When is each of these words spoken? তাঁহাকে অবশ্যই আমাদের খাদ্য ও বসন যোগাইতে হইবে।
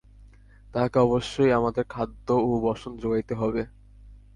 তাঁহাকে 0.73 0.97
অবশ্যই 0.99 1.51
আমাদের 1.51 1.83
খাদ্য 1.89 2.27
ও 2.41 2.49
বসন 2.61 2.91
যোগাইতে 2.97 3.33
হইবে। 3.35 3.63